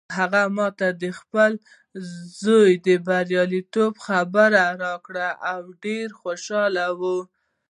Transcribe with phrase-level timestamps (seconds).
[0.17, 1.51] هغې ما ته د خپل
[2.43, 4.49] زوی د بریالیتوب خبر
[4.83, 5.15] راکړ
[5.51, 7.17] او ډېره خوشحاله وه